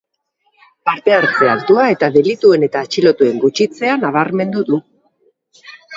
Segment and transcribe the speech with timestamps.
[0.89, 4.81] Parte-hartze altua eta delituen eta atxilotuen gutxitzea nabarmendu du.